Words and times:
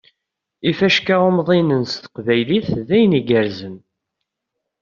Ifecka 0.69 1.15
umḍinen 1.29 1.83
s 1.91 1.93
teqbaylit, 2.03 2.67
d 2.87 2.89
ayen 2.95 3.17
igerrzen! 3.19 3.77